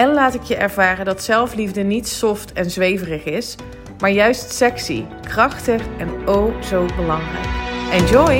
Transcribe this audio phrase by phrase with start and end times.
[0.00, 3.56] en laat ik je ervaren dat zelfliefde niet soft en zweverig is,
[3.98, 7.46] maar juist sexy, krachtig en oh zo belangrijk.
[7.92, 8.38] Enjoy!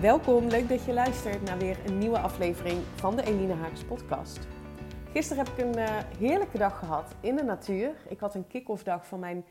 [0.00, 4.38] Welkom, leuk dat je luistert naar weer een nieuwe aflevering van de Eline Hagens podcast.
[5.12, 5.88] Gisteren heb ik een uh,
[6.18, 7.90] heerlijke dag gehad in de natuur.
[8.08, 9.44] Ik had een kick-off dag van mijn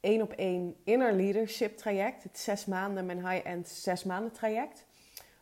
[0.00, 2.22] één op één inner leadership traject.
[2.22, 4.86] Het zes maanden, mijn high-end zes maanden traject.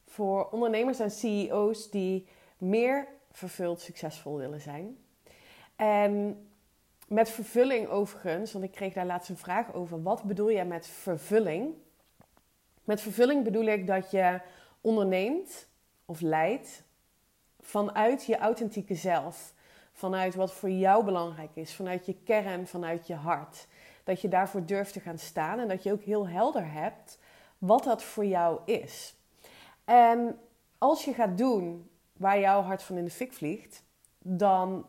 [0.05, 2.27] Voor ondernemers en CEO's die
[2.59, 4.99] meer vervuld succesvol willen zijn.
[5.77, 6.41] En
[7.09, 10.03] met vervulling overigens, want ik kreeg daar laatst een vraag over.
[10.03, 11.75] Wat bedoel jij met vervulling?
[12.85, 14.41] Met vervulling bedoel ik dat je
[14.81, 15.69] onderneemt
[16.05, 16.83] of leidt
[17.61, 19.55] vanuit je authentieke zelf.
[19.93, 23.67] Vanuit wat voor jou belangrijk is, vanuit je kern, vanuit je hart.
[24.07, 27.19] Dat je daarvoor durft te gaan staan en dat je ook heel helder hebt
[27.59, 29.15] wat dat voor jou is.
[29.85, 30.39] En
[30.79, 33.85] als je gaat doen waar jouw hart van in de fik vliegt,
[34.19, 34.87] dan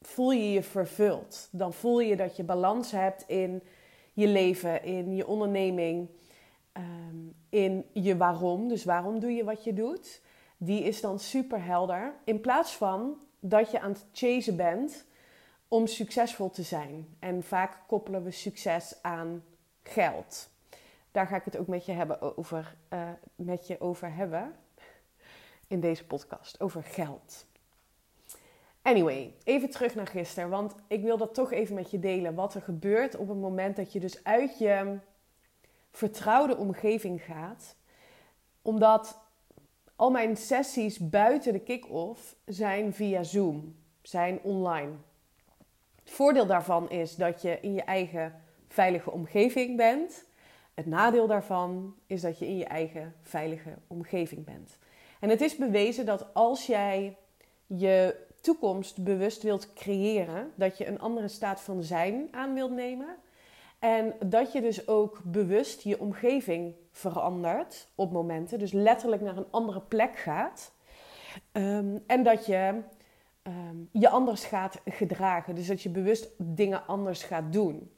[0.00, 1.48] voel je je vervuld.
[1.52, 3.62] Dan voel je dat je balans hebt in
[4.12, 6.08] je leven, in je onderneming,
[6.72, 7.16] ehm,
[7.48, 8.68] in je waarom.
[8.68, 10.22] Dus waarom doe je wat je doet?
[10.56, 12.14] Die is dan super helder.
[12.24, 15.08] In plaats van dat je aan het chasen bent
[15.70, 17.16] om succesvol te zijn.
[17.18, 19.44] En vaak koppelen we succes aan
[19.82, 20.50] geld.
[21.10, 24.54] Daar ga ik het ook met je, hebben over, uh, met je over hebben
[25.66, 26.60] in deze podcast.
[26.60, 27.46] Over geld.
[28.82, 30.48] Anyway, even terug naar gisteren.
[30.48, 32.34] Want ik wil dat toch even met je delen.
[32.34, 34.98] Wat er gebeurt op het moment dat je dus uit je
[35.90, 37.76] vertrouwde omgeving gaat.
[38.62, 39.18] Omdat
[39.96, 44.92] al mijn sessies buiten de kick-off zijn via Zoom, zijn online.
[46.10, 48.34] Voordeel daarvan is dat je in je eigen
[48.68, 50.24] veilige omgeving bent.
[50.74, 54.78] Het nadeel daarvan is dat je in je eigen veilige omgeving bent.
[55.20, 57.16] En het is bewezen dat als jij
[57.66, 63.16] je toekomst bewust wilt creëren, dat je een andere staat van zijn aan wilt nemen.
[63.78, 68.58] En dat je dus ook bewust je omgeving verandert op momenten.
[68.58, 70.72] Dus letterlijk naar een andere plek gaat.
[71.52, 72.82] Ehm, en dat je
[73.50, 75.54] Ehm, je anders gaat gedragen.
[75.54, 77.92] Dus dat je bewust dingen anders gaat doen.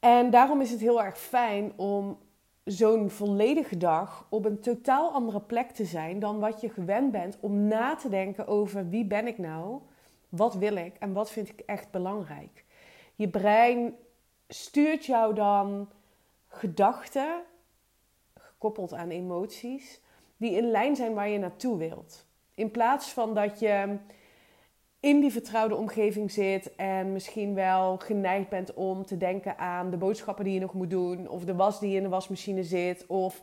[0.00, 2.18] En daarom is het heel erg fijn om
[2.64, 7.38] zo'n volledige dag op een totaal andere plek te zijn dan wat je gewend bent
[7.40, 9.80] om na te denken over wie ben ik nou,
[10.28, 12.64] wat wil ik en wat vind ik echt belangrijk.
[13.14, 13.94] Je brein
[14.48, 15.88] stuurt jou dan
[16.46, 17.42] gedachten,
[18.34, 20.00] gekoppeld aan emoties,
[20.36, 22.26] die in lijn zijn waar je naartoe wilt.
[22.54, 23.98] In plaats van dat je
[25.00, 29.96] in die vertrouwde omgeving zit en misschien wel geneigd bent om te denken aan de
[29.96, 33.42] boodschappen die je nog moet doen, of de was die in de wasmachine zit, of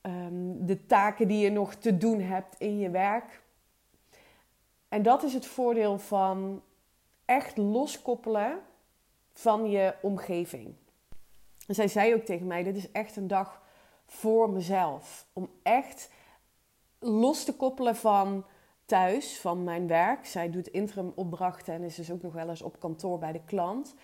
[0.00, 3.42] ehm, de taken die je nog te doen hebt in je werk.
[4.88, 6.62] En dat is het voordeel van
[7.24, 8.58] echt loskoppelen
[9.32, 10.74] van je omgeving.
[11.66, 13.62] En zij zei ook tegen mij: Dit is echt een dag
[14.06, 15.26] voor mezelf.
[15.32, 16.10] Om echt
[16.98, 18.44] los te koppelen van
[18.88, 20.26] thuis van mijn werk.
[20.26, 23.40] Zij doet interim opdrachten en is dus ook nog wel eens op kantoor bij de
[23.44, 23.94] klant.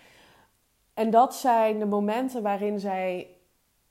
[0.93, 3.27] En dat zijn de momenten waarin zij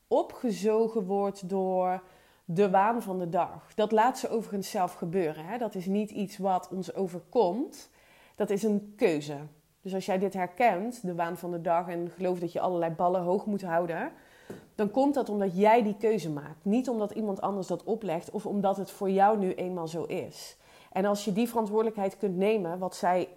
[0.09, 2.03] opgezogen wordt door
[2.45, 3.75] de waan van de dag.
[3.75, 5.45] Dat laat ze overigens zelf gebeuren.
[5.47, 5.59] Hè?
[5.59, 7.91] Dat is niet iets wat ons overkomt.
[8.35, 9.37] Dat is een keuze.
[9.81, 12.93] Dus als jij dit herkent, de waan van de dag, en gelooft dat je allerlei
[12.93, 14.13] ballen hoog moet houden,
[14.75, 16.65] dan komt dat omdat jij die keuze maakt.
[16.65, 20.57] Niet omdat iemand anders dat oplegt of omdat het voor jou nu eenmaal zo is.
[20.95, 23.29] En als je die verantwoordelijkheid kunt nemen, wat zij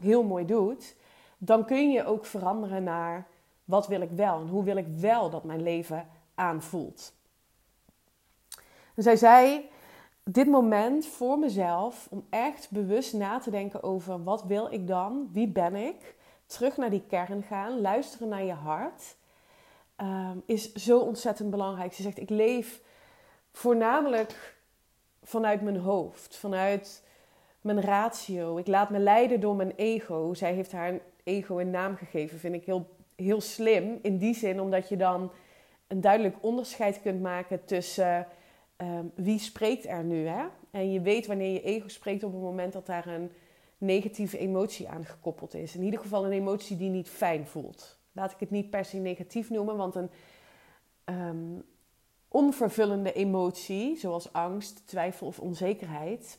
[0.00, 0.96] heel mooi doet,
[1.38, 3.26] dan kun je ook veranderen naar
[3.64, 7.12] wat wil ik wel en hoe wil ik wel dat mijn leven aanvoelt.
[8.94, 9.68] En zij zei,
[10.24, 15.28] dit moment voor mezelf, om echt bewust na te denken over wat wil ik dan,
[15.32, 16.14] wie ben ik,
[16.46, 19.16] terug naar die kern gaan, luisteren naar je hart,
[20.00, 21.92] um, is zo ontzettend belangrijk.
[21.92, 22.80] Ze zegt, ik leef
[23.52, 24.55] voornamelijk
[25.26, 27.02] vanuit mijn hoofd, vanuit
[27.60, 28.56] mijn ratio.
[28.56, 30.34] Ik laat me leiden door mijn ego.
[30.34, 33.98] Zij heeft haar ego een naam gegeven, vind ik heel, heel slim.
[34.02, 35.30] In die zin, omdat je dan
[35.86, 38.26] een duidelijk onderscheid kunt maken tussen
[38.76, 40.26] um, wie spreekt er nu.
[40.26, 40.44] Hè?
[40.70, 43.30] En je weet wanneer je ego spreekt op het moment dat daar een
[43.78, 45.74] negatieve emotie aan gekoppeld is.
[45.74, 47.98] In ieder geval een emotie die niet fijn voelt.
[48.12, 50.10] Laat ik het niet per se negatief noemen, want een
[51.04, 51.64] um,
[52.28, 56.38] onvervullende emotie, zoals angst, twijfel of onzekerheid,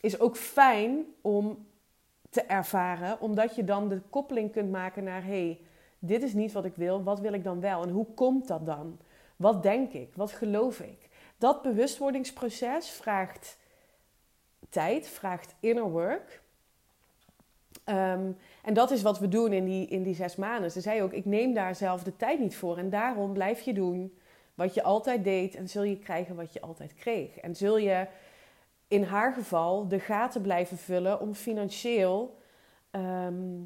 [0.00, 1.66] is ook fijn om
[2.30, 5.60] te ervaren, omdat je dan de koppeling kunt maken naar hey,
[5.98, 8.66] dit is niet wat ik wil, wat wil ik dan wel en hoe komt dat
[8.66, 8.98] dan?
[9.36, 10.12] Wat denk ik?
[10.14, 11.08] Wat geloof ik?
[11.38, 13.58] Dat bewustwordingsproces vraagt
[14.68, 16.42] tijd, vraagt inner work.
[17.84, 18.32] Ehm,
[18.62, 20.70] en dat is wat we doen in die, in die zes maanden.
[20.70, 22.78] Ze zei ook, ik neem daar zelf de tijd niet voor.
[22.78, 24.18] En daarom blijf je doen
[24.54, 25.54] wat je altijd deed.
[25.54, 27.38] En zul je krijgen wat je altijd kreeg.
[27.38, 28.06] En zul je
[28.88, 32.38] in haar geval de gaten blijven vullen om financieel
[32.90, 33.62] ehm,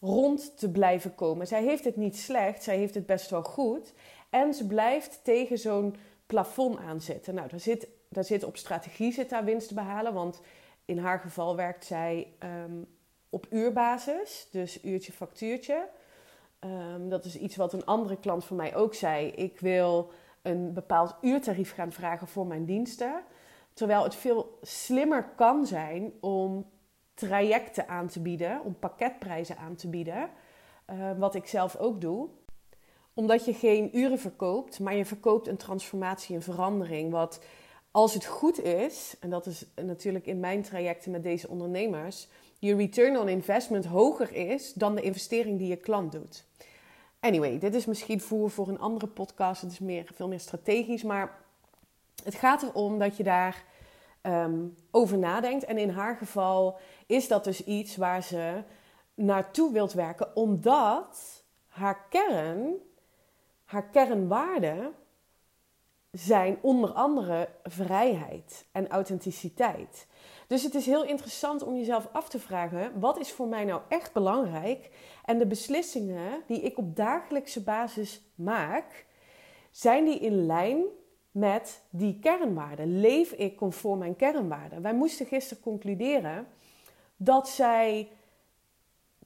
[0.00, 1.46] rond te blijven komen.
[1.46, 3.92] Zij heeft het niet slecht, zij heeft het best wel goed.
[4.30, 5.96] En ze blijft tegen zo'n
[6.26, 7.34] plafond aanzetten.
[7.34, 10.14] Nou, daar zit, daar zit op strategie zit daar winst te behalen.
[10.14, 10.40] Want
[10.84, 12.82] in haar geval werkt zij ehm,
[13.30, 15.88] op uurbasis, dus uurtje factuurtje.
[16.58, 19.26] Ehm, dat is iets wat een andere klant van mij ook zei.
[19.26, 20.10] Ik wil
[20.42, 23.22] een bepaald uurtarief gaan vragen voor mijn diensten.
[23.72, 26.70] Terwijl het veel slimmer kan zijn om
[27.14, 30.30] trajecten aan te bieden, om pakketprijzen aan te bieden.
[30.84, 32.28] Ehm, wat ik zelf ook doe.
[33.14, 37.10] Omdat je geen uren verkoopt, maar je verkoopt een transformatie, een verandering.
[37.10, 37.40] Wat
[37.90, 42.28] als het goed is, en dat is natuurlijk in mijn trajecten met deze ondernemers,
[42.58, 46.46] je return on investment hoger is dan de investering die je klant doet.
[47.20, 49.62] Anyway, dit is misschien voer voor een andere podcast.
[49.62, 51.02] Het is meer, veel meer strategisch.
[51.02, 51.38] Maar
[52.24, 53.64] het gaat erom dat je daar
[54.20, 55.64] ehm, over nadenkt.
[55.64, 58.62] En in haar geval is dat dus iets waar ze
[59.14, 62.74] naartoe wilt werken, omdat haar kern,
[63.64, 64.92] haar kernwaarden
[66.10, 70.06] zijn onder andere vrijheid en authenticiteit.
[70.48, 73.80] Dus het is heel interessant om jezelf af te vragen: wat is voor mij nou
[73.88, 74.90] echt belangrijk?
[75.24, 79.06] En de beslissingen die ik op dagelijkse basis maak,
[79.70, 80.82] zijn die in lijn
[81.30, 83.00] met die kernwaarden?
[83.00, 84.82] Leef ik conform mijn kernwaarden?
[84.82, 86.46] Wij moesten gisteren concluderen
[87.16, 88.08] dat zij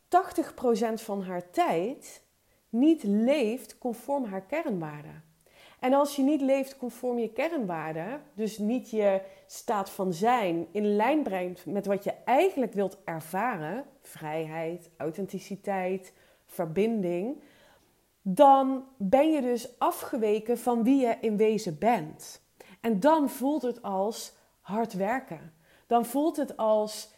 [0.04, 2.22] 80% van haar tijd
[2.68, 5.31] niet leeft conform haar kernwaarden.
[5.82, 10.96] En als je niet leeft conform je kernwaarden, dus niet je staat van zijn in
[10.96, 16.12] lijn brengt met wat je eigenlijk wilt ervaren, vrijheid, authenticiteit,
[16.46, 17.42] verbinding,
[18.22, 22.42] dan ben je dus afgeweken van wie je in wezen bent.
[22.80, 25.52] En dan voelt het als hard werken.
[25.86, 27.10] Dan voelt het als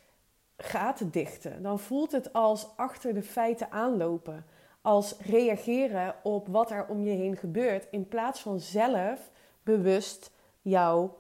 [0.57, 1.63] gaten dichten.
[1.63, 4.45] Dan voelt het als achter de feiten aanlopen
[4.85, 9.31] als reageren op wat er om je heen gebeurt, in plaats van zelf
[9.63, 10.31] bewust
[10.63, 11.17] jouw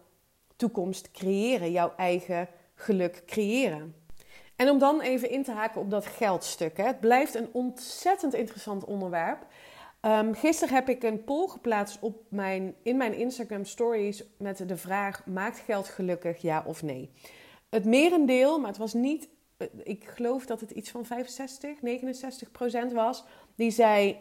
[0.56, 3.94] toekomst creëren, jouw eigen geluk creëren.
[4.56, 6.76] En om dan even in te haken op dat geldstuk.
[6.76, 6.84] Hè.
[6.84, 9.46] Het blijft een ontzettend interessant onderwerp.
[10.02, 14.76] Um, gisteren heb ik een poll geplaatst op mijn, in mijn Instagram stories met de
[14.76, 17.10] vraag: maakt geld gelukkig, ja of nee?
[17.68, 19.28] Het merendeel, maar het was niet,
[19.82, 23.24] ik geloof dat het iets van 65, 69 procent was,
[23.54, 24.16] die zei: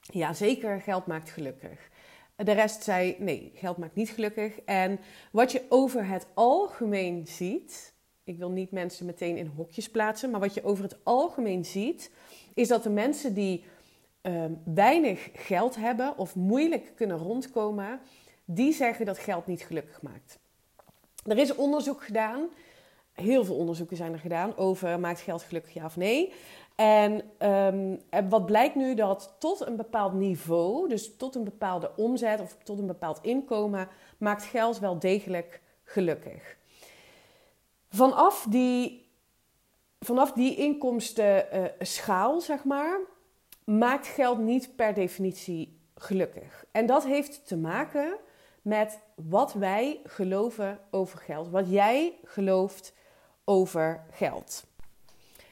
[0.00, 1.90] Ja, zeker, geld maakt gelukkig.
[2.36, 4.60] De rest zei: Nee, geld maakt niet gelukkig.
[4.60, 4.98] En
[5.32, 7.92] wat je over het algemeen ziet.
[8.24, 12.10] Ik wil niet mensen meteen in hokjes plaatsen, maar wat je over het algemeen ziet,
[12.54, 13.64] is dat de mensen die
[14.22, 18.00] uh, weinig geld hebben of moeilijk kunnen rondkomen,
[18.44, 20.38] die zeggen dat geld niet gelukkig maakt.
[21.24, 22.48] Er is onderzoek gedaan,
[23.14, 26.32] heel veel onderzoeken zijn er gedaan over maakt geld gelukkig ja of nee.
[26.74, 32.40] En um, wat blijkt nu dat tot een bepaald niveau, dus tot een bepaalde omzet
[32.40, 36.56] of tot een bepaald inkomen, maakt geld wel degelijk gelukkig.
[37.88, 39.08] Vanaf die,
[40.00, 42.98] vanaf die inkomstenschaal, zeg maar,
[43.64, 46.64] maakt geld niet per definitie gelukkig.
[46.70, 48.16] En dat heeft te maken
[48.62, 52.94] met wat wij geloven over geld, wat jij gelooft
[53.44, 54.64] over geld.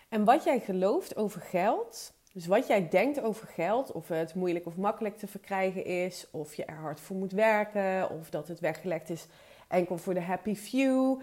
[0.09, 4.67] En wat jij gelooft over geld, dus wat jij denkt over geld, of het moeilijk
[4.67, 8.61] of makkelijk te verkrijgen is, of je er hard voor moet werken, of dat het
[8.61, 9.27] weggelegd is
[9.69, 11.21] enkel voor de happy few.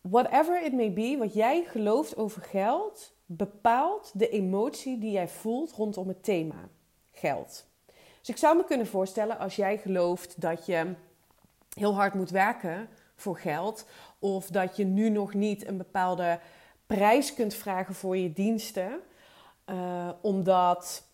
[0.00, 5.72] Whatever it may be, wat jij gelooft over geld, bepaalt de emotie die jij voelt
[5.72, 6.68] rondom het thema
[7.12, 7.66] geld.
[8.18, 10.94] Dus ik zou me kunnen voorstellen als jij gelooft dat je
[11.74, 13.86] heel hard moet werken voor geld,
[14.18, 16.40] of dat je nu nog niet een bepaalde
[16.86, 19.00] prijs kunt vragen voor je diensten,
[19.66, 21.04] uh, omdat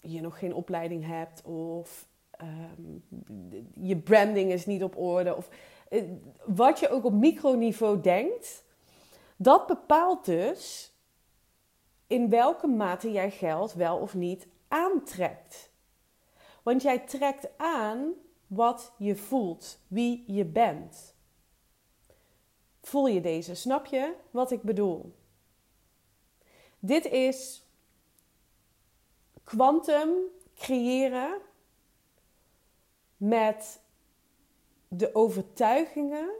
[0.00, 2.06] je nog geen opleiding hebt of
[2.42, 3.04] um,
[3.74, 5.36] je branding is niet op orde.
[5.36, 5.48] Of
[5.88, 6.02] eh,
[6.44, 8.64] wat je ook op microniveau denkt,
[9.36, 10.92] dat bepaalt dus
[12.06, 15.70] in welke mate jij geld wel of niet aantrekt.
[16.62, 18.12] Want jij trekt aan
[18.46, 21.15] wat je voelt, wie je bent.
[22.86, 23.54] Voel je deze?
[23.54, 25.14] Snap je wat ik bedoel?
[26.78, 27.66] Dit is
[29.44, 30.10] kwantum
[30.54, 31.40] creëren
[33.16, 33.80] met
[34.88, 36.30] de overtuigingen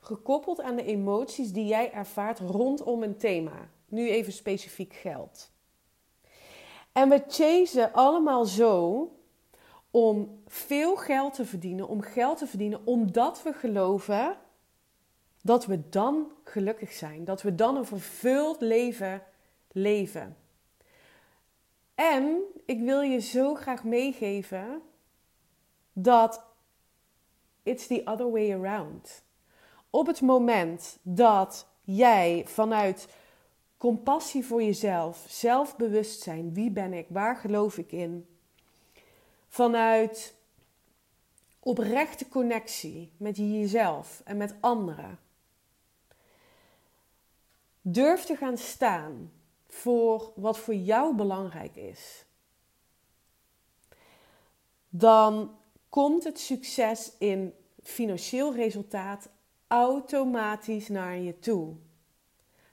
[0.00, 3.70] gekoppeld aan de emoties die jij ervaart rondom een thema.
[3.88, 5.50] Nu even specifiek geld.
[6.92, 9.08] En we chasen allemaal zo
[9.90, 14.44] om veel geld te verdienen, om geld te verdienen, omdat we geloven
[15.46, 19.22] dat we dan gelukkig zijn, dat we dan een vervuld leven
[19.72, 20.36] leven.
[21.94, 24.82] En ik wil je zo graag meegeven
[25.92, 26.44] dat
[27.62, 29.24] it's the other way around.
[29.90, 33.08] Op het moment dat jij vanuit
[33.76, 38.26] compassie voor jezelf, zelfbewustzijn, wie ben ik, waar geloof ik in,
[39.48, 40.34] vanuit
[41.58, 45.18] oprechte connectie met jezelf en met anderen,
[47.88, 49.32] durf te gaan staan
[49.68, 52.24] voor wat voor jou belangrijk is,
[54.88, 55.56] dan
[55.88, 59.28] komt het succes in financieel resultaat
[59.66, 61.74] automatisch naar je toe.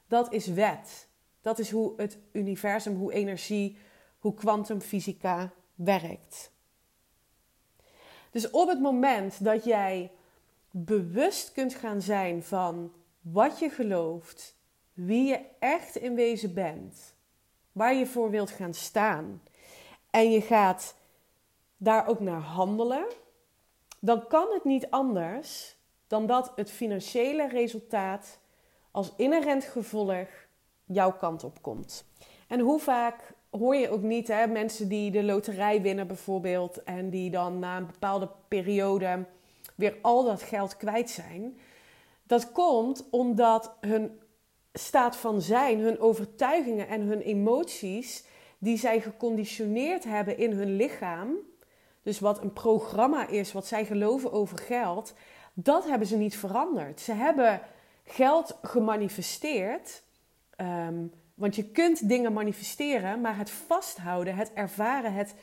[0.08, 1.08] Dat is wet.
[1.41, 3.77] Dat is hoe het universum, hoe energie,
[4.20, 6.51] hoe kwantumfysica werkt.
[8.32, 10.12] Dus op het moment dat jij
[10.72, 14.55] bewust kunt gaan zijn van wat je gelooft,
[14.94, 17.16] wie je echt in wezen bent,
[17.72, 19.42] waar je voor wilt gaan staan,
[20.10, 20.96] en je gaat
[21.78, 23.06] daar ook naar handelen,
[24.00, 25.76] dan kan het niet anders
[26.08, 28.40] dan dat het financiële resultaat
[28.92, 30.28] als inherent gevolg
[30.86, 32.06] jouw kant op komt.
[32.48, 37.10] En hoe vaak hoor je ook niet hè, mensen die de loterij winnen bijvoorbeeld en
[37.10, 39.26] die dan na een bepaalde periode
[39.76, 41.58] weer al dat geld kwijt zijn.
[42.24, 44.20] Dat komt omdat hun
[44.74, 48.25] staat van zijn, hun overtuigingen en hun emoties
[48.58, 51.36] die zij geconditioneerd hebben in hun lichaam,
[52.01, 55.13] dus wat een programma is, wat zij geloven over geld,
[55.53, 57.00] dat hebben ze niet veranderd.
[57.00, 57.62] Ze hebben
[58.03, 60.03] geld gemanifesteerd.
[60.58, 65.36] Um, want je kunt dingen manifesteren, maar het vasthouden, het ervaren, het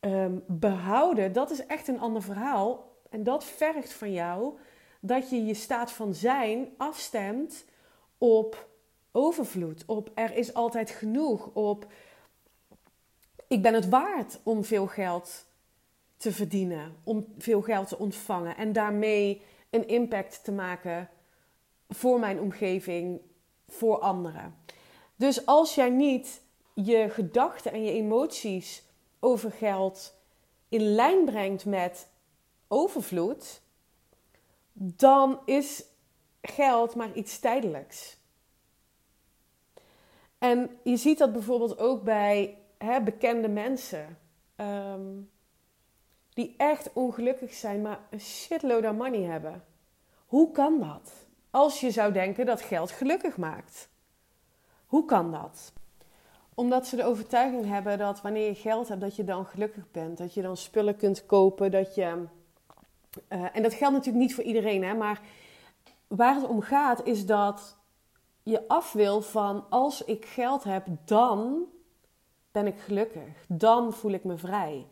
[0.00, 2.96] um, behouden, dat is echt een ander verhaal.
[3.10, 4.58] En dat vergt van jou
[5.00, 7.64] dat je je staat van zijn afstemt
[8.18, 8.68] op
[9.12, 11.86] overvloed, op er is altijd genoeg, op
[13.48, 15.46] ik ben het waard om veel geld
[16.16, 21.08] te verdienen, om veel geld te ontvangen en daarmee een impact te maken
[21.88, 23.20] voor mijn omgeving,
[23.68, 24.54] voor anderen.
[25.16, 26.42] Dus als jij niet
[26.74, 28.82] je gedachten en je emoties
[29.20, 30.14] over geld
[30.68, 32.08] in lijn brengt met
[32.68, 33.60] overvloed,
[34.72, 35.84] dan is
[36.42, 38.16] geld maar iets tijdelijks.
[40.40, 44.18] En je ziet dat bijvoorbeeld ook bij hè, bekende mensen.
[44.56, 45.20] Ehm,
[46.32, 49.64] die echt ongelukkig zijn, maar een shitload aan money hebben.
[50.26, 51.12] Hoe kan dat?
[51.50, 53.88] Als je zou denken dat geld gelukkig maakt.
[54.86, 55.72] Hoe kan dat?
[56.54, 60.18] Omdat ze de overtuiging hebben dat wanneer je geld hebt, dat je dan gelukkig bent.
[60.18, 62.24] Dat je dan spullen kunt kopen, dat je...
[63.28, 65.20] Uh, en dat geldt natuurlijk niet voor iedereen, hè, maar
[66.06, 67.79] waar het om gaat is dat
[68.50, 71.64] je af wil van als ik geld heb, dan
[72.52, 73.44] ben ik gelukkig.
[73.48, 74.86] Dan voel ik me vrij.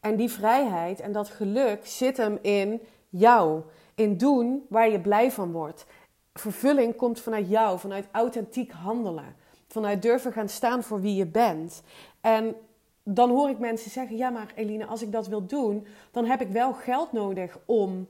[0.00, 3.62] En die vrijheid en dat geluk zit hem in jou.
[3.94, 5.86] In doen waar je blij van wordt.
[6.32, 9.36] Vervulling komt vanuit jou, vanuit authentiek handelen.
[9.68, 11.82] Vanuit durven gaan staan voor wie je bent.
[12.20, 12.54] En
[13.02, 16.40] dan hoor ik mensen zeggen: Ja, maar Eline, als ik dat wil doen, dan heb
[16.40, 18.08] ik wel geld nodig om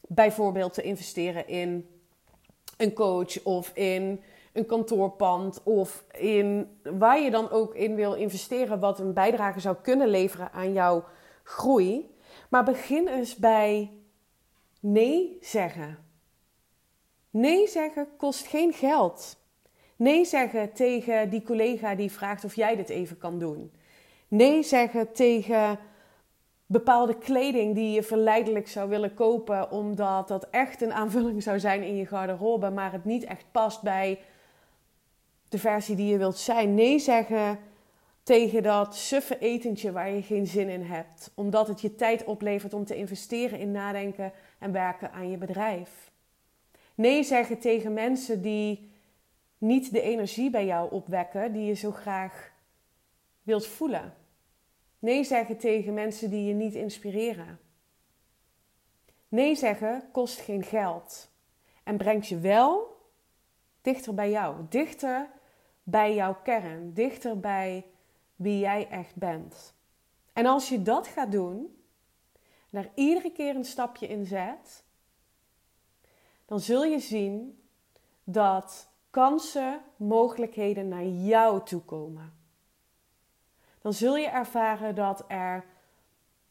[0.00, 1.86] bijvoorbeeld te investeren in
[2.76, 8.80] een coach of in een kantoorpand of in waar je dan ook in wil investeren,
[8.80, 11.04] wat een bijdrage zou kunnen leveren aan jouw
[11.42, 12.16] groei.
[12.48, 13.90] Maar begin eens bij
[14.80, 15.98] nee zeggen.
[17.30, 19.36] Nee zeggen kost geen geld.
[19.96, 23.72] Nee zeggen tegen die collega die vraagt of jij dit even kan doen.
[24.28, 25.78] Nee zeggen tegen
[26.66, 31.82] bepaalde kleding die je verleidelijk zou willen kopen, omdat dat echt een aanvulling zou zijn
[31.82, 34.18] in je garderobe, maar het niet echt past bij
[35.52, 36.74] de versie die je wilt zijn.
[36.74, 37.58] Nee zeggen
[38.22, 42.74] tegen dat suffe etentje waar je geen zin in hebt, omdat het je tijd oplevert
[42.74, 46.10] om te investeren in nadenken en werken aan je bedrijf.
[46.94, 48.90] Nee zeggen tegen mensen die
[49.58, 52.52] niet de energie bij jou opwekken die je zo graag
[53.42, 54.14] wilt voelen.
[54.98, 57.58] Nee zeggen tegen mensen die je niet inspireren.
[59.28, 61.30] Nee zeggen kost geen geld
[61.84, 62.96] en brengt je wel
[63.82, 65.28] dichter bij jou, dichter
[65.82, 67.86] bij jouw kern, dichter bij
[68.36, 69.74] wie jij echt bent.
[70.32, 71.76] En als je dat gaat doen,
[72.70, 74.84] daar iedere keer een stapje in zet,
[76.44, 77.62] dan zul je zien
[78.24, 82.32] dat kansen, mogelijkheden naar jou toe komen.
[83.80, 85.64] Dan zul je ervaren dat er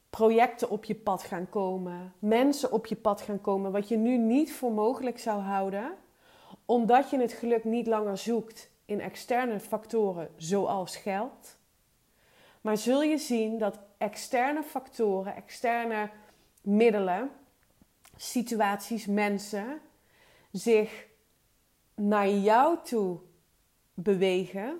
[0.10, 4.18] projecten op je pad gaan komen, mensen op je pad gaan komen, wat je nu
[4.18, 5.94] niet voor mogelijk zou houden,
[6.66, 11.58] omdat je het geluk niet langer zoekt in externe factoren zoals geld.
[12.62, 16.10] Maar zul je zien dat externe factoren, externe
[16.62, 17.32] middelen,
[18.16, 19.82] situaties, mensen
[20.52, 21.08] zich
[21.96, 23.20] naar jou toe
[23.94, 24.80] bewegen,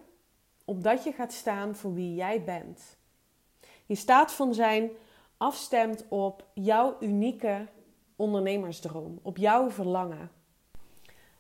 [0.66, 2.98] omdat je gaat staan voor wie jij bent.
[3.86, 4.90] Je staat van zijn
[5.38, 7.68] afstemt op jouw unieke
[8.16, 10.32] ondernemersdroom, op jouw verlangen.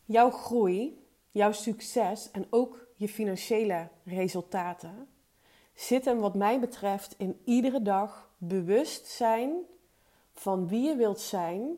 [0.05, 1.00] Jouw groei,
[1.31, 5.07] jouw succes en ook je financiële resultaten
[5.73, 9.53] zitten wat mij betreft in iedere dag bewust zijn
[10.33, 11.77] van wie je wilt zijn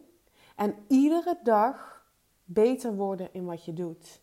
[0.56, 2.06] en iedere dag
[2.44, 4.22] beter worden in wat je doet.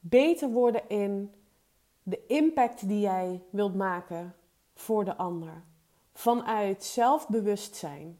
[0.00, 1.34] Beter worden in
[2.02, 4.34] de impact die jij wilt maken
[4.74, 5.62] voor de ander.
[6.12, 8.18] Vanuit zelfbewustzijn,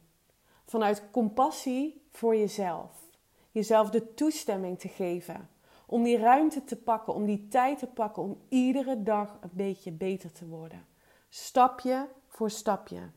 [0.64, 3.06] vanuit compassie voor jezelf.
[3.50, 5.48] Jezelf de toestemming te geven
[5.90, 9.92] om die ruimte te pakken, om die tijd te pakken, om iedere dag een beetje
[9.92, 10.86] beter te worden.
[11.28, 13.10] Stapje voor stapje.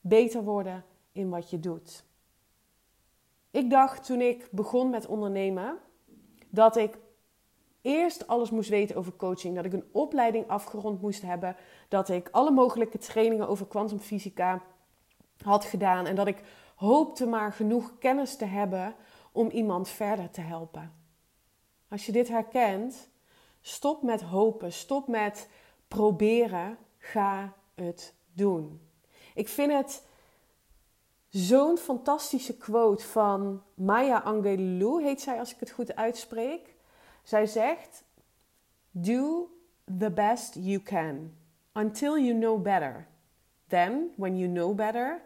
[0.00, 2.04] Beter worden in wat je doet.
[3.50, 5.78] Ik dacht toen ik begon met ondernemen
[6.48, 6.98] dat ik
[7.80, 11.56] eerst alles moest weten over coaching, dat ik een opleiding afgerond moest hebben,
[11.88, 14.62] dat ik alle mogelijke trainingen over kwantumfysica
[15.42, 16.42] had gedaan en dat ik
[16.74, 18.94] hoopte maar genoeg kennis te hebben
[19.32, 21.03] om iemand verder te helpen.
[21.94, 23.08] Als je dit herkent,
[23.60, 25.48] stop met hopen, stop met
[25.88, 28.80] proberen, ga het doen.
[29.34, 30.02] Ik vind het
[31.28, 36.74] zo'n fantastische quote van Maya Angelou, heet zij als ik het goed uitspreek.
[37.22, 38.04] Zij zegt:
[38.90, 39.50] Do
[39.98, 41.36] the best you can
[41.72, 43.08] until you know better.
[43.68, 45.22] Then, when you know better,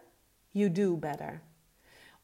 [0.51, 1.43] you do better.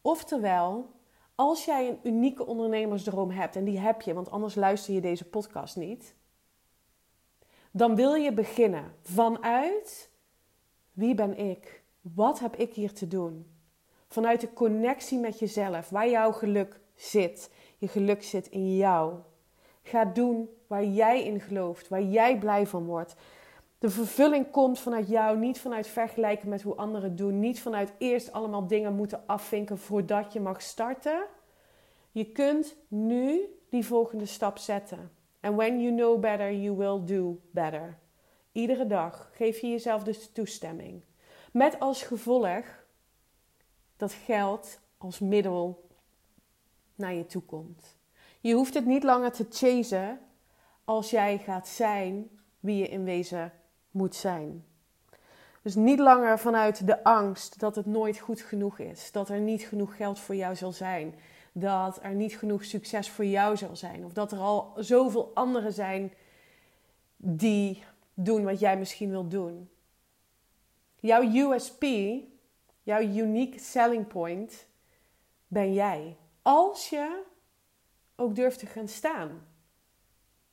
[0.01, 0.91] Oftewel,
[1.35, 5.25] als jij een unieke ondernemersdroom hebt, en die heb je, want anders luister je deze
[5.25, 6.15] podcast niet,
[7.71, 10.11] dan wil je beginnen vanuit
[10.93, 11.83] wie ben ik?
[12.01, 13.47] Wat heb ik hier te doen?
[14.09, 17.51] Vanuit de connectie met jezelf, waar jouw geluk zit.
[17.79, 19.15] Je geluk zit in jou.
[19.83, 23.15] Ga doen waar jij in gelooft, waar jij blij van wordt.
[23.79, 27.39] De vervulling komt vanuit jou, niet vanuit vergelijken met hoe anderen doen.
[27.39, 31.27] Niet vanuit eerst allemaal dingen moeten afvinken voordat je mag starten.
[32.11, 35.11] Je kunt nu die volgende stap zetten.
[35.41, 37.99] And when you know better, you will do better.
[38.53, 41.03] Iedere dag geef je jezelf dus toestemming.
[41.53, 42.65] Met als gevolg
[43.97, 45.89] dat geld als middel
[46.95, 47.97] naar je toe komt.
[48.41, 50.21] Je hoeft het niet langer te chasen
[50.85, 53.53] als jij gaat zijn wie je in wezen
[53.95, 54.65] moet zijn.
[55.63, 59.63] Dus niet langer vanuit de angst dat het nooit goed genoeg is, dat er niet
[59.63, 61.15] genoeg geld voor jou zal zijn,
[61.53, 65.73] dat er niet genoeg succes voor jou zal zijn, of dat er al zoveel anderen
[65.73, 66.13] zijn
[67.17, 69.69] die doen wat jij misschien wilt doen.
[71.01, 71.83] Jouw USP,
[72.83, 74.67] jouw unique selling point,
[75.47, 76.17] ben jij.
[76.43, 77.23] Als je
[78.17, 79.47] ook durft te gaan staan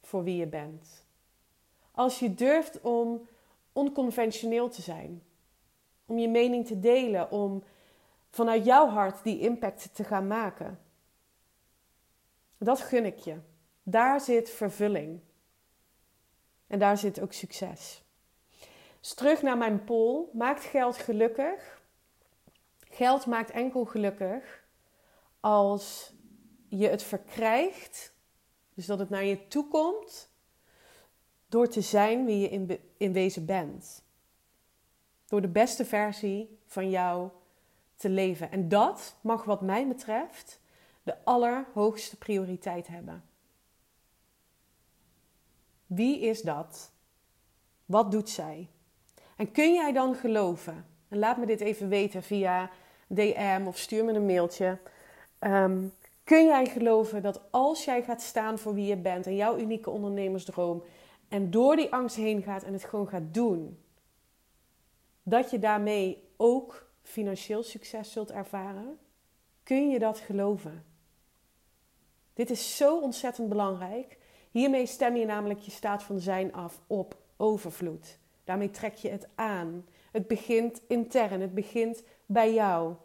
[0.01, 1.05] voor wie je bent.
[1.91, 3.27] Als je durft om
[3.73, 5.23] onconventioneel te zijn.
[6.05, 7.63] Om je mening te delen, om
[8.29, 10.79] vanuit jouw hart die impact te gaan maken.
[12.57, 13.37] Dat gun ik je.
[13.83, 15.19] Daar zit vervulling.
[16.67, 18.03] En daar zit ook succes.
[18.99, 20.25] Dus terug naar mijn poll.
[20.33, 21.81] Maakt geld gelukkig?
[22.79, 24.63] Geld maakt enkel gelukkig
[25.41, 26.13] als
[26.67, 28.13] je het verkrijgt,
[28.73, 30.30] dus dat het naar je toe komt,
[31.51, 34.03] door te zijn wie je in, in wezen bent.
[35.27, 37.29] Door de beste versie van jou
[37.95, 38.51] te leven.
[38.51, 40.59] En dat mag, wat mij betreft,
[41.03, 43.23] de allerhoogste prioriteit hebben.
[45.85, 46.91] Wie is dat?
[47.85, 48.67] Wat doet zij?
[49.35, 50.85] En kun jij dan geloven?
[51.07, 52.69] En laat me dit even weten via
[53.07, 54.77] DM of stuur me een mailtje.
[55.39, 55.87] Ehm,
[56.23, 59.89] kun jij geloven dat als jij gaat staan voor wie je bent en jouw unieke
[59.89, 60.83] ondernemersdroom
[61.31, 63.79] en door die angst heen gaat en het gewoon gaat doen,
[65.23, 68.99] dat je daarmee ook financieel succes zult ervaren?
[69.63, 70.85] Kun je dat geloven?
[72.33, 74.17] Dit is zo ontzettend belangrijk.
[74.51, 78.19] Hiermee stem je namelijk je staat van zijn af op overvloed.
[78.43, 79.85] Daarmee trek je het aan.
[80.11, 82.95] Het begint intern, het begint bij jou.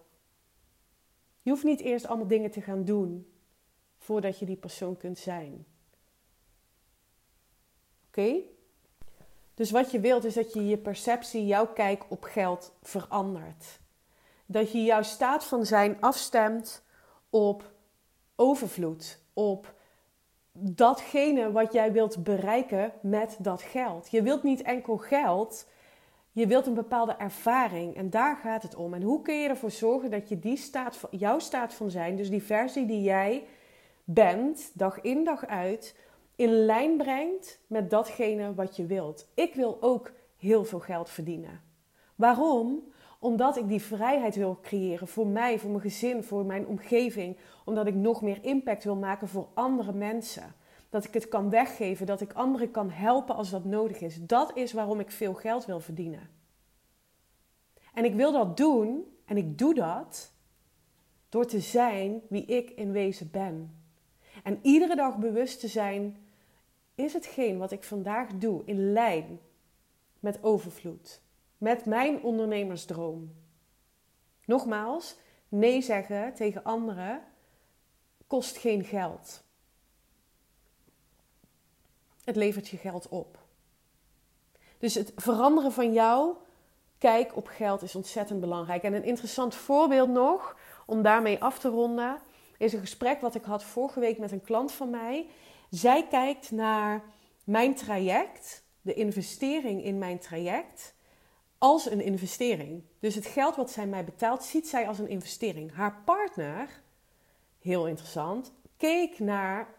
[1.42, 3.32] Je hoeft niet eerst allemaal dingen te gaan doen
[3.96, 5.66] voordat je die persoon kunt zijn.
[9.54, 13.80] Dus wat je wilt is dat je je perceptie, jouw kijk op geld verandert.
[14.46, 16.84] Dat je jouw staat van zijn afstemt
[17.30, 17.72] op
[18.36, 19.74] overvloed, op
[20.52, 24.10] datgene wat jij wilt bereiken met dat geld.
[24.10, 25.66] Je wilt niet enkel geld,
[26.32, 28.94] je wilt een bepaalde ervaring en daar gaat het om.
[28.94, 32.30] En hoe kun je ervoor zorgen dat je die staat, jouw staat van zijn, dus
[32.30, 33.44] die versie die jij
[34.04, 35.94] bent, dag in dag uit,
[36.36, 39.28] in lijn brengt met datgene wat je wilt.
[39.34, 41.60] Ik wil ook heel veel geld verdienen.
[42.14, 42.92] Waarom?
[43.18, 47.36] Omdat ik die vrijheid wil creëren voor mij, voor mijn gezin, voor mijn omgeving.
[47.64, 50.54] Omdat ik nog meer impact wil maken voor andere mensen.
[50.90, 54.26] Dat ik het kan weggeven, dat ik anderen kan helpen als dat nodig is.
[54.26, 56.30] Dat is waarom ik veel geld wil verdienen.
[57.94, 60.32] En ik wil dat doen, en ik doe dat,
[61.28, 63.80] door te zijn wie ik in wezen ben.
[64.42, 66.16] En iedere dag bewust te zijn,
[66.96, 69.40] is hetgeen wat ik vandaag doe in lijn
[70.20, 71.20] met overvloed?
[71.58, 73.34] met mijn ondernemersdroom.
[74.44, 75.16] Nogmaals,
[75.48, 77.22] nee zeggen tegen anderen
[78.26, 79.44] kost geen geld.
[82.24, 83.38] Het levert je geld op.
[84.78, 86.40] Dus het veranderen van jouw
[86.98, 88.82] kijk op geld is ontzettend belangrijk.
[88.82, 90.56] En een interessant voorbeeld nog,
[90.86, 92.18] om daarmee af te ronden,
[92.58, 95.26] is een gesprek wat ik had vorige week met een klant van mij.
[95.70, 97.04] Zij kijkt naar
[97.44, 100.94] mijn traject, de investering in mijn traject
[101.58, 102.82] als een investering.
[103.00, 105.74] Dus het geld wat zij mij betaalt, ziet zij als een investering.
[105.74, 106.82] Haar partner,
[107.58, 109.74] heel interessant, keek naar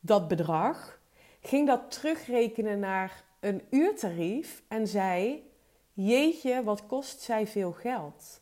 [0.00, 1.00] dat bedrag,
[1.40, 5.50] ging dat terugrekenen naar een uurtarief en zei:
[5.92, 8.40] Jeetje, wat kost zij veel geld?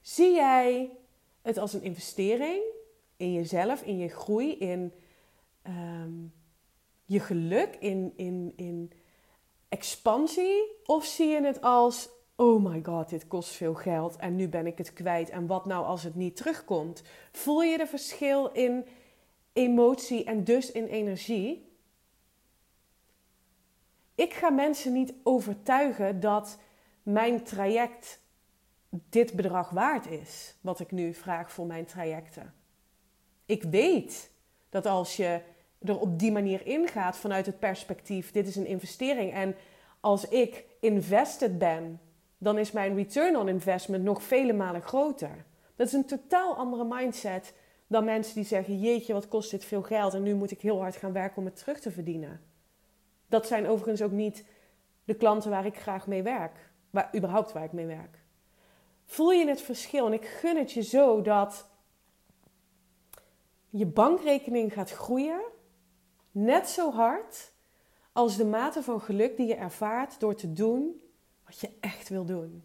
[0.00, 0.90] Zie jij
[1.42, 2.62] het als een investering
[3.16, 4.92] in jezelf, in je groei, in
[5.68, 6.12] ehm,
[7.04, 8.92] je geluk, in, in, in
[9.68, 10.62] expansie?
[10.84, 14.66] Of zie je het als: oh my god, dit kost veel geld en nu ben
[14.66, 17.02] ik het kwijt en wat nou als het niet terugkomt?
[17.32, 18.86] Voel je de verschil in
[19.52, 21.66] emotie en dus in energie?
[24.14, 26.58] Ik ga mensen niet overtuigen dat
[27.02, 28.20] mijn traject
[28.90, 32.54] dit bedrag waard is, wat ik nu vraag voor mijn trajecten.
[33.46, 34.30] Ik weet
[34.68, 35.40] dat als je
[35.84, 39.32] er op die manier ingaat vanuit het perspectief: dit is een investering.
[39.32, 39.54] En
[40.00, 42.00] als ik invested ben,
[42.38, 45.44] dan is mijn return on investment nog vele malen groter.
[45.76, 47.54] Dat is een totaal andere mindset
[47.86, 50.80] dan mensen die zeggen: Jeetje, wat kost dit veel geld en nu moet ik heel
[50.80, 52.40] hard gaan werken om het terug te verdienen.
[53.28, 54.44] Dat zijn overigens ook niet
[55.04, 58.18] de klanten waar ik graag mee werk, waar, überhaupt waar ik mee werk.
[59.04, 60.06] Voel je het verschil?
[60.06, 61.66] En ik gun het je zo dat
[63.70, 65.40] je bankrekening gaat groeien
[66.30, 67.52] net zo hard
[68.12, 71.02] als de mate van geluk die je ervaart door te doen
[71.44, 72.64] wat je echt wil doen.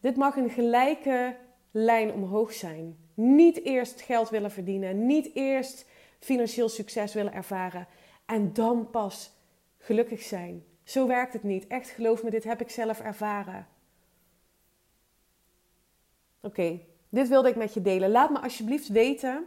[0.00, 1.36] Dit mag een gelijke
[1.70, 2.98] lijn omhoog zijn.
[3.14, 5.86] Niet eerst geld willen verdienen, niet eerst
[6.18, 7.86] financieel succes willen ervaren
[8.26, 9.32] en dan pas
[9.78, 10.64] gelukkig zijn.
[10.82, 11.66] Zo werkt het niet.
[11.66, 13.66] Echt geloof me, dit heb ik zelf ervaren.
[16.40, 18.10] Oké, dit wilde ik met je delen.
[18.10, 19.46] Laat me alsjeblieft weten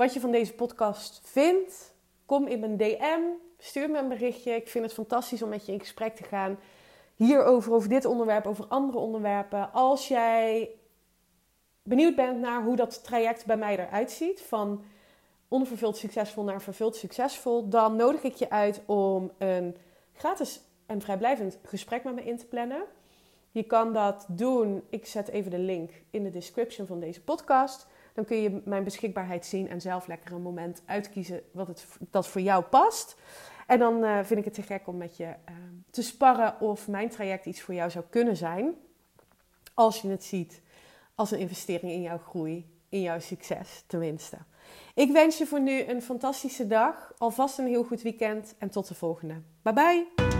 [0.00, 1.94] wat je van deze podcast vindt.
[2.26, 3.20] Kom in mijn DM,
[3.58, 4.52] stuur me een berichtje.
[4.52, 6.58] Ik vind het fantastisch om met je in gesprek te gaan.
[7.14, 9.72] Hierover, over dit onderwerp, over andere onderwerpen.
[9.72, 10.70] Als jij
[11.82, 14.84] benieuwd bent naar hoe dat traject bij mij eruit ziet, van
[15.48, 19.76] onvervuld succesvol naar vervuld succesvol, dan nodig ik je uit om een
[20.12, 22.82] gratis en vrijblijvend gesprek met me in te plannen.
[23.50, 24.82] Je kan dat doen.
[24.90, 27.86] Ik zet even de link in de description van deze podcast.
[28.20, 32.28] Dan kun je mijn beschikbaarheid zien en zelf lekker een moment uitkiezen wat het, dat
[32.28, 33.16] voor jou past.
[33.66, 35.54] En dan uh, vind ik het te gek om met je uh,
[35.90, 38.74] te sparren of mijn traject iets voor jou zou kunnen zijn.
[39.74, 40.62] Als je het ziet
[41.14, 44.36] als een investering in jouw groei, in jouw succes tenminste.
[44.94, 48.88] Ik wens je voor nu een fantastische dag, alvast een heel goed weekend en tot
[48.88, 49.42] de volgende.
[49.62, 50.39] Bye bye!